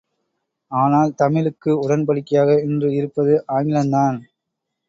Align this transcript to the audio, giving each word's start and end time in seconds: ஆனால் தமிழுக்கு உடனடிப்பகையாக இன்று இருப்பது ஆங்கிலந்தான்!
ஆனால் 0.71 1.11
தமிழுக்கு 1.13 1.71
உடனடிப்பகையாக 1.83 2.57
இன்று 2.63 2.89
இருப்பது 2.93 3.35
ஆங்கிலந்தான்! 3.49 4.19